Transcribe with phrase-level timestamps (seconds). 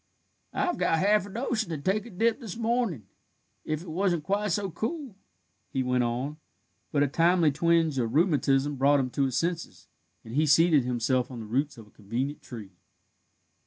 [0.55, 3.05] I've got half a notion to take a dip this mornin',
[3.63, 5.15] if it wasn't quite so cool,"
[5.69, 6.37] he went on,
[6.91, 9.87] but a timely twinge of rheumatism brought him to his senses,
[10.25, 12.71] and he seated himself on the roots of a convenient tree.